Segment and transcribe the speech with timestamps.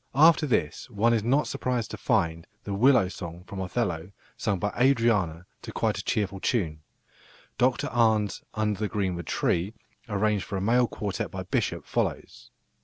[0.15, 4.71] After this one is not surprised to find the "Willow song" from Othello sung by
[4.75, 6.81] Adriana to quite a cheerful tune.
[7.59, 9.75] Dr Arne's "Under the greenwood tree,"
[10.09, 12.49] arranged for a male quartet by Bishop, follows.